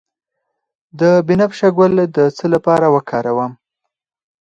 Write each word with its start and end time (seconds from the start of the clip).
د 0.99 1.01
بنفشه 1.27 1.69
ګل 1.77 1.93
د 2.15 2.17
څه 2.37 2.45
لپاره 2.53 2.85
وکاروم؟ 2.95 3.51